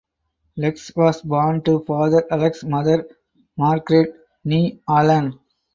Lex 0.55 0.95
was 0.95 1.21
born 1.21 1.61
to 1.61 1.81
father 1.85 2.23
Alex 2.31 2.63
Mother 2.63 3.07
Margaret 3.55 4.15
(nee 4.43 4.79
Allan). 4.89 5.39